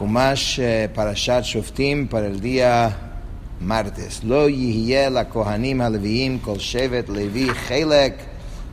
[0.00, 2.96] Humash eh, Parashat Shoftim para el día
[3.60, 4.24] martes.
[4.24, 8.16] Lo yihye la kohanim haleviim kol shevet levi chelek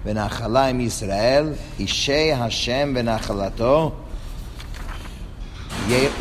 [0.06, 3.94] benachalaim Israel ishe Hashem benachalato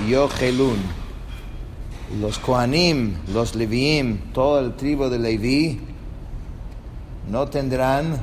[0.08, 0.81] yochelun.
[2.21, 5.81] Los kohanim, los leviim, todo el tribu de Levi
[7.29, 8.21] no tendrán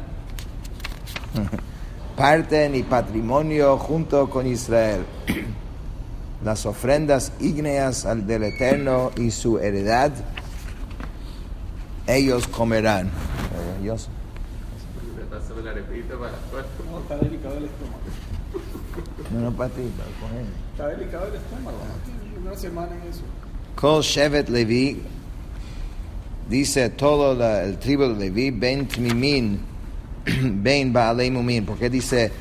[2.18, 5.06] parte ni patrimonio junto con Israel.
[6.44, 10.12] Las ofrendas ígneas al del Eterno y su heredad,
[12.08, 13.10] ellos comerán.
[13.82, 14.10] Ellos.
[19.32, 19.40] No.
[19.40, 20.46] No, no, patita, cogen.
[20.74, 21.78] Está delicado el estómago.
[22.46, 23.22] Una semana en eso.
[23.76, 25.02] Kol Shevet Levi,
[26.50, 29.60] dice todo la- el tribu de Levi, Ben Tmimin,
[30.62, 31.66] Ben Baalei Mumin.
[31.66, 32.32] ¿Por qué dice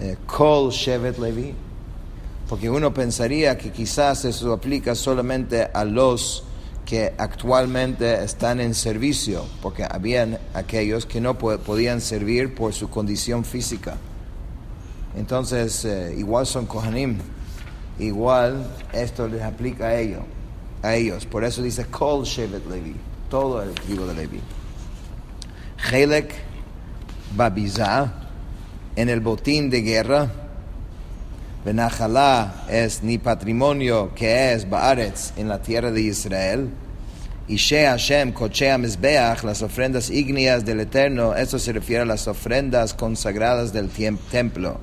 [0.00, 1.54] eh, Kol Shevet Levi?
[2.48, 6.44] Porque uno pensaría que quizás eso aplica solamente a los
[6.84, 12.88] que actualmente están en servicio, porque habían aquellos que no po- podían servir por su
[12.88, 13.96] condición física.
[15.16, 17.18] Entonces, eh, igual son Kohanim,
[17.98, 20.20] igual esto les aplica a ellos,
[20.82, 21.26] a ellos.
[21.26, 22.94] Por eso dice Kol Shevet Levi,
[23.28, 24.40] todo el tribu de Levi.
[25.90, 26.32] Chelek
[27.34, 28.12] Babizah,
[28.94, 30.30] en el botín de guerra,
[31.66, 36.70] Benajalá es ni patrimonio que es Baaretz en la tierra de Israel.
[37.48, 42.28] Y She Hashem, Kochea Mizbeach, las ofrendas ígneas del Eterno, eso se refiere a las
[42.28, 43.88] ofrendas consagradas del
[44.30, 44.78] templo.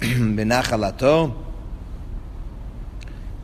[0.00, 1.43] Benachalato,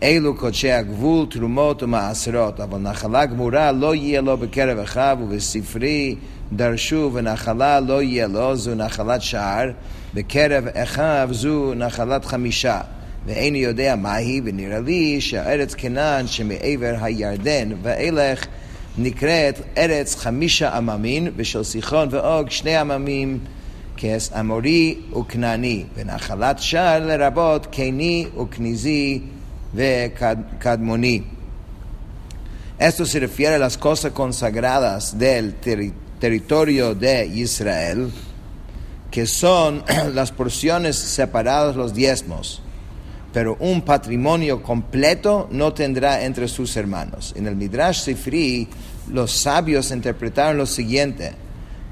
[0.03, 6.15] אלו קודשי הגבול, תרומות ומעשרות, אבל נחלה גמורה לא יהיה לו בקרב אחיו ובספרי
[6.53, 9.71] דרשו ונחלה לא יהיה לו, זו נחלת שער,
[10.15, 12.81] בקרב אחיו זו נחלת חמישה.
[13.27, 18.47] ואיני יודע מהי, ונראה לי שהארץ כנען שמעבר הירדן ואילך
[18.99, 23.39] נקראת ארץ חמישה עממין, ושל סיחון ואוג שני עממים
[23.97, 29.21] כס אמורי וכנעני, ונחלת שער לרבות קני וכניזי
[29.73, 30.15] de
[30.59, 31.25] Cadmoní.
[32.79, 38.11] Esto se refiere a las cosas consagradas del ter territorio de Israel,
[39.11, 42.63] que son las porciones separadas, los diezmos.
[43.33, 47.33] Pero un patrimonio completo no tendrá entre sus hermanos.
[47.37, 48.67] En el Midrash Sifri,
[49.09, 51.33] los sabios interpretaron lo siguiente.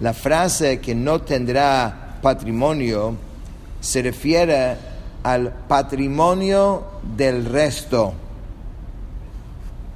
[0.00, 3.16] La frase que no tendrá patrimonio
[3.81, 4.77] se refiere
[5.28, 8.15] al patrimonio del resto.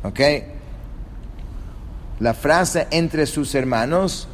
[0.02, 0.20] ¿Ok?
[2.20, 4.28] La frase entre sus hermanos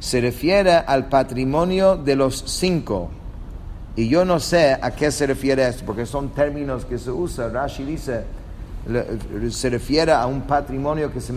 [0.00, 3.10] se refiere al patrimonio de los cinco.
[3.94, 7.54] Y yo no sé a qué se refiere esto, porque son términos que se usan.
[7.54, 8.24] Rashi dice,
[9.48, 11.32] se refiere a un patrimonio que se,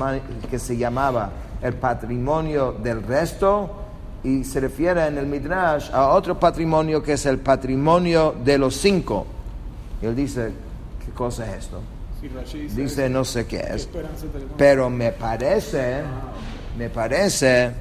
[0.50, 1.30] que se llamaba
[1.62, 3.85] el patrimonio del resto
[4.26, 8.76] y se refiere en el Midrash a otro patrimonio que es el patrimonio de los
[8.76, 9.26] cinco.
[10.02, 10.52] Y él dice,
[11.06, 11.82] ¿qué cosa es esto?
[12.76, 13.88] Dice, no sé qué ¿qué es.
[14.58, 16.02] Pero me parece,
[16.78, 17.72] me parece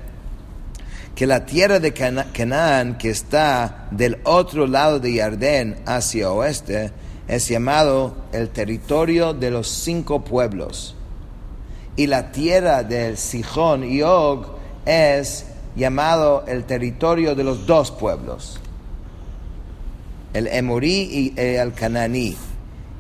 [1.15, 6.93] que la tierra de Cana- Canaán, que está del otro lado de Jardén hacia oeste,
[7.27, 10.95] es llamado el territorio de los cinco pueblos.
[11.97, 14.45] Y la tierra del Sijón y Og
[14.85, 15.47] es
[15.77, 18.61] llamado el territorio de los dos pueblos,
[20.33, 22.37] el Emorí y el Cananí.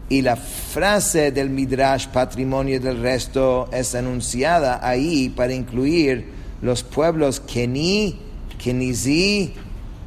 [0.09, 6.29] Y la frase del Midrash, patrimonio del resto, es anunciada ahí para incluir
[6.61, 8.19] los pueblos Keni,
[8.59, 9.55] Kenizi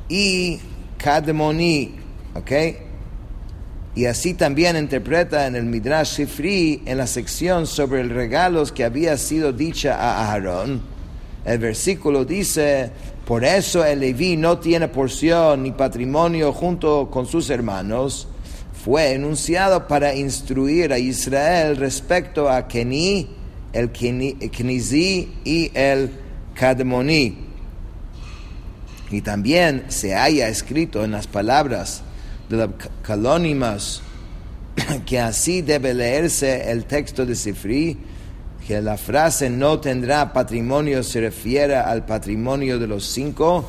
[0.07, 0.59] y
[0.97, 1.95] Kadmoni.
[2.35, 2.51] ¿Ok?
[3.95, 8.83] Y así también interpreta en el Midrash Sifri, en la sección sobre el regalos que
[8.83, 10.96] había sido dicha a Aarón.
[11.47, 12.91] El versículo dice,
[13.25, 18.27] por eso el Leví no tiene porción ni patrimonio junto con sus hermanos.
[18.83, 23.29] Fue enunciado para instruir a Israel respecto a Keni,
[23.71, 26.11] el Keni- Kenizi y el
[26.53, 27.37] Kadmoni.
[29.09, 32.01] Y también se haya escrito en las palabras
[32.49, 32.69] de las
[33.03, 34.01] calónimas
[35.05, 37.97] que así debe leerse el texto de Sifri,
[38.67, 43.63] que la frase no tendrá patrimonio se refiere al patrimonio de los cinco,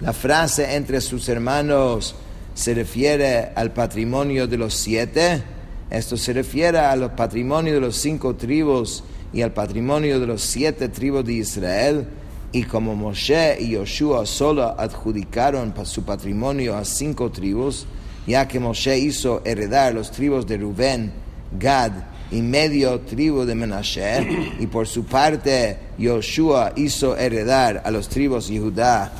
[0.00, 2.14] la frase entre sus hermanos
[2.54, 5.42] se refiere al patrimonio de los siete,
[5.90, 10.88] esto se refiere al patrimonio de los cinco tribus y al patrimonio de los siete
[10.88, 12.06] tribus de Israel,
[12.50, 17.84] y como Moshe y Yoshua solo adjudicaron su patrimonio a cinco tribus,
[18.26, 21.12] ya que Moshe hizo heredar los tribus de Rubén,
[21.58, 21.92] Gad
[22.30, 28.48] y medio tribu de Menashe, y por su parte Yoshua hizo heredar a los tribus
[28.48, 29.10] Judá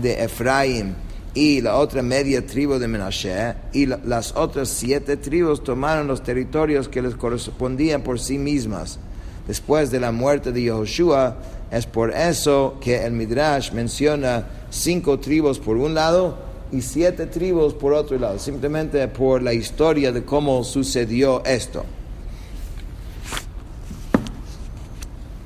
[0.00, 0.94] de Efraín
[1.34, 6.22] y la otra media tribu de Menashe, y la- las otras siete tribus tomaron los
[6.22, 8.98] territorios que les correspondían por sí mismas.
[9.46, 11.36] Después de la muerte de Yehoshua,
[11.72, 16.36] es por eso que el Midrash menciona cinco tribus por un lado
[16.72, 21.84] y siete tribus por otro lado, simplemente por la historia de cómo sucedió esto.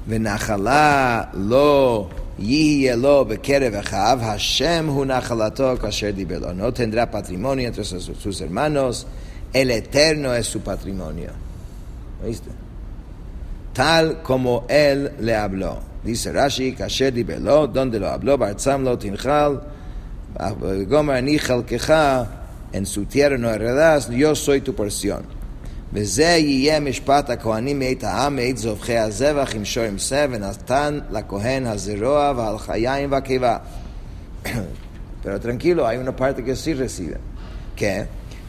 [0.08, 2.08] ונחלה לא
[2.40, 6.50] יהיה לו בקרב אחיו, השם הוא נחלתו כאשר דיבר לו.
[6.50, 9.06] No tendrá patrimonio entre sus, sus hermanos,
[9.54, 11.32] el eterno es su patrimonio.
[12.24, 12.50] ¿Oíste?
[13.74, 15.80] Tal como él le habló.
[16.04, 19.58] Dice Rashi, כאשר דיבר לו, donde lo habló, בארצם לא תנחל,
[20.90, 21.94] gomer אני חלקך,
[22.72, 25.33] en su tierra no heredas, yo soy tu porción.
[25.94, 31.66] וזה יהיה משפט הכהנים מאת העם, מאת זובחי הזבח עם שור עם שא, ונתן לכהן
[31.66, 33.58] הזרוע והלחיים והקיבה.
[35.24, 37.18] Pero tranquilo, hay una parte que sí recibe.
[37.76, 38.08] Que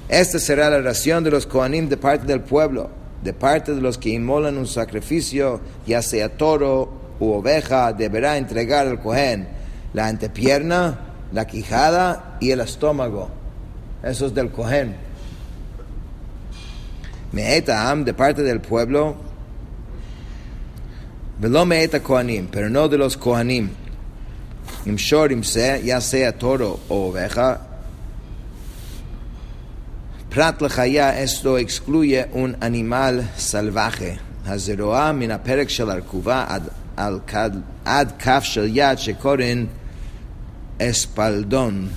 [0.08, 2.90] esta será la ración de los coanim de parte del pueblo,
[3.22, 6.88] de parte de los que inmolan un sacrificio, ya sea toro
[7.18, 9.48] u oveja, deberá entregar al cohen
[9.92, 10.98] la antepierna,
[11.32, 13.28] la quijada y el estómago.
[14.02, 15.03] Eso es del cohen.
[17.34, 19.16] Meet Am, de parte del pueblo,
[21.38, 23.70] velo meet Kohanim, pero no de los Kohanim.
[24.86, 27.60] Imshor imse, ya sea toro o oveja.
[30.28, 34.18] Prat lechaya, esto excluye un animal salvaje.
[34.46, 37.50] Hazeroa min הפרק של הרכובה עד, על כד,
[37.84, 39.66] עד כף של יד שקוראים
[40.80, 41.90] espaldón.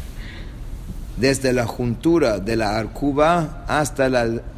[1.18, 4.24] Desde la juntura de la arcuba hasta la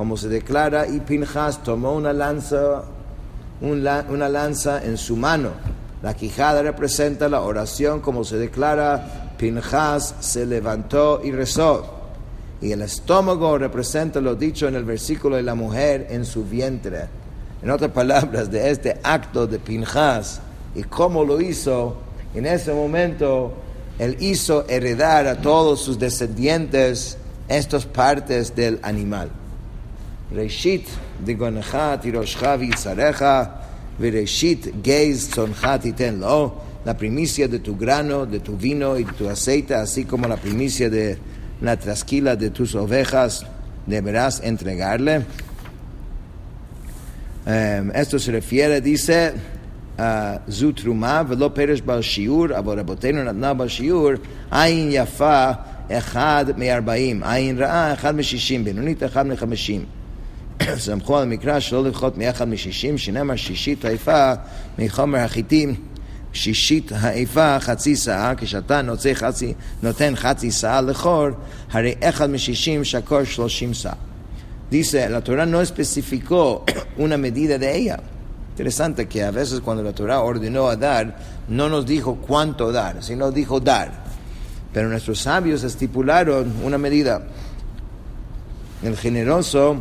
[0.00, 2.84] Como se declara, y Pinjas tomó una lanza,
[3.60, 5.50] un la- una lanza en su mano.
[6.02, 11.84] La quijada representa la oración, como se declara, Pinjas se levantó y rezó.
[12.62, 17.00] Y el estómago representa lo dicho en el versículo de la mujer en su vientre.
[17.62, 20.40] En otras palabras, de este acto de Pinjas
[20.74, 21.96] y cómo lo hizo,
[22.34, 23.52] en ese momento
[23.98, 27.18] él hizo heredar a todos sus descendientes
[27.48, 29.32] estas partes del animal.
[30.32, 30.88] ראשית
[31.24, 33.24] דגונך תירושך ויצריך,
[34.00, 36.54] וראשית גז צונך תיתן לו,
[36.84, 40.36] la primicia de tu grano, de tu vino y de tu aceite, así como la
[40.36, 40.88] primicia.
[47.46, 49.32] Um, esto se refiere, dice,
[49.98, 57.26] a Zutruma, velo peresh bal shiur, abo rabotenu natna bal shiur, ayin yafa, אחד מ-40,
[57.26, 59.99] עין רעה, אחד מ-60, בינונית, אחד מ-50.
[60.77, 64.33] סמכו על המקרא שלא לפחות מאחד מ-60, שנאמר שישית האיפה
[64.79, 65.75] מחומר החיטים,
[66.33, 71.27] שישית האיפה חצי שאה, כשאתה נוצא חצי, נותן חצי שאה לחור,
[71.71, 73.93] הרי אחד מ-60 שקור 30 שאה.
[74.69, 76.63] Dice, la Torah no especificó
[76.97, 77.99] una medida de ella.
[78.49, 83.03] Interesante que a veces cuando la Torah ordenó a dar, no nos dijo cuánto dar,
[83.03, 83.91] sino dijo dar.
[84.73, 87.21] Pero nuestros sabios estipularon una medida.
[88.81, 89.77] El generoso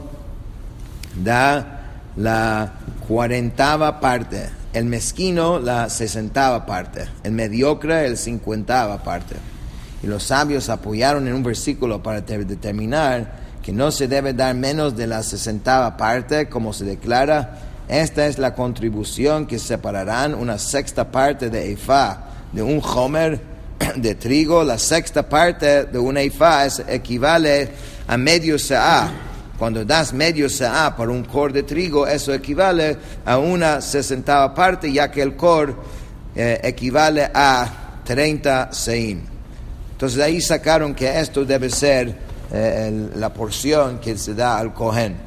[1.15, 1.79] da
[2.15, 2.73] la
[3.07, 9.35] cuarentava parte, el mezquino la sesentava parte, el mediocre el cincuentava parte.
[10.01, 14.55] Y los sabios apoyaron en un versículo para te- determinar que no se debe dar
[14.55, 20.57] menos de la sesentava parte, como se declara, esta es la contribución que separarán una
[20.57, 23.39] sexta parte de Efa de un homer
[23.95, 27.69] de trigo, la sexta parte de una Efa es, equivale
[28.07, 29.09] a medio seah.
[29.59, 34.89] Cuando das medio seá por un cor de trigo, eso equivale a una sesentava parte,
[34.89, 35.75] ya que el cor
[36.33, 39.19] eh, equivale a 30 seim.
[39.91, 42.15] Entonces de ahí sacaron que esto debe ser
[42.53, 45.17] eh, el, la porción que se da al cohen.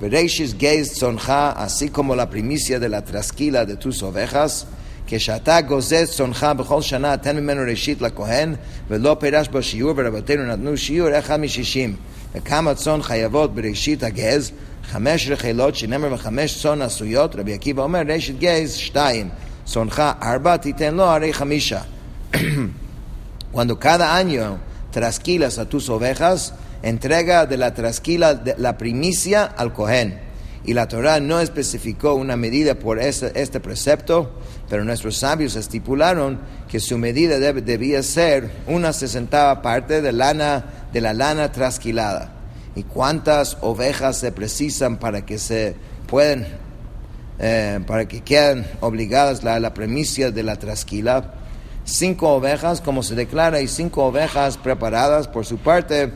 [0.00, 4.66] Bereshis Geis Zonja, así como la primicia de la trasquila de tus ovejas,
[5.06, 8.58] que Shata Gozet Zonja Bechol Shana, ten menor Reshit la Kohen,
[8.88, 11.96] Velo Perash Bashiur, Verabotenu Natnu Shiur, Echam Shishim.
[12.35, 14.51] וכמה צאן חייבות בראשית הגז?
[14.91, 19.29] חמש רחילות, שנאמר וחמש צאן עשויות, רבי עקיבא אומר, ראשית גז, שתיים.
[19.65, 21.81] צונך ארבע, תיתן לו הרי חמישה.
[23.53, 24.59] Cuando cada año
[24.91, 26.53] trasquilas a tus ovejas,
[26.83, 30.19] entrega de la trasquila de la primicia al Cohen.
[30.65, 34.31] Y la Torah no especificó una medida por este, este precepto,
[34.69, 40.65] pero nuestros sabios estipularon que su medida debe- debía ser una sesentava parte de, lana,
[40.92, 42.32] de la lana trasquilada.
[42.74, 45.74] ¿Y cuántas ovejas se precisan para que se
[46.06, 46.46] pueden,
[47.38, 51.34] eh, para que queden obligadas a la, premisa de la trasquila?
[51.84, 56.12] Cinco ovejas, como se declara, y cinco ovejas preparadas por su parte.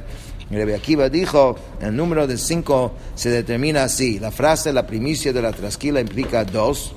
[0.50, 4.20] Rabbi Akiva dijo, el número de cinco se determina así.
[4.20, 6.92] La frase, la primicia de la trasquila implica dos.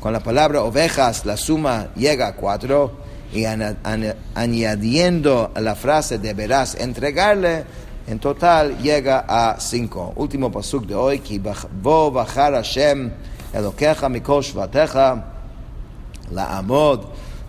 [0.00, 2.98] Con la palabra ovejas, la suma llega a cuatro
[3.33, 7.63] Y ana- ana- añadiendo a la frase deberás entregarle,
[8.07, 10.13] en total llega a cinco.
[10.15, 13.11] Último pasuk de hoy, ki bach- bo bachar Hashem
[13.53, 15.15] elokecha mikol shvatecha
[16.31, 17.05] לעמוד,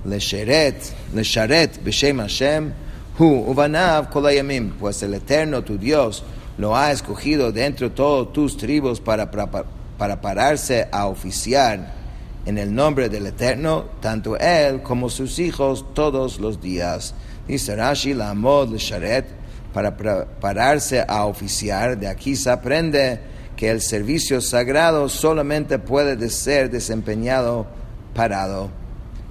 [0.07, 0.83] לשרת,
[1.15, 2.69] לשרת בשם השם,
[3.17, 6.23] הוא ובניו כל הימים, pues el Eterno tu Dios
[6.59, 9.65] lo ha escogido dentro de todos tus tribus para, para,
[9.99, 11.79] para pararse a oficiar
[12.46, 17.16] en el nombre del Eterno, tanto él como sus hijos todos los días.
[17.48, 19.26] Dice Rashi, la amod, lesharet,
[19.74, 23.20] para pra- pararse a oficiar, de aquí se aprende
[23.56, 27.66] que el servicio sagrado solamente puede de ser desempeñado
[28.14, 28.70] parado.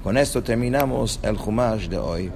[0.03, 2.33] Con esto terminamos el Jumash de hoy.